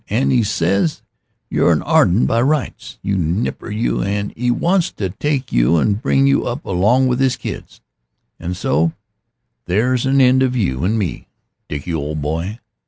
An' 0.09 0.31
'e 0.31 0.41
says 0.41 1.03
you're 1.47 1.71
a 1.73 1.79
Arden 1.83 2.25
by 2.25 2.41
rights, 2.41 2.97
you 3.03 3.19
nipper 3.19 3.69
you, 3.69 4.01
an' 4.01 4.33
'e 4.35 4.49
wants 4.49 4.91
to 4.93 5.11
take 5.11 5.51
you 5.51 5.77
and 5.77 6.01
bring 6.01 6.25
you 6.25 6.43
up 6.47 6.65
along 6.65 7.13
of 7.13 7.19
his 7.19 7.35
kids 7.35 7.81
so 8.53 8.93
there's 9.65 10.07
an 10.07 10.19
end 10.19 10.41
of 10.41 10.55
you 10.55 10.83
and 10.83 10.97
me, 10.97 11.27
Dickie, 11.69 11.93
old 11.93 12.19
boy. 12.19 12.57